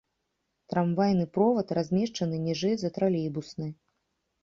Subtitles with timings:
[0.73, 3.73] Трамвайны провад размешчаны ніжэй за тралейбусны.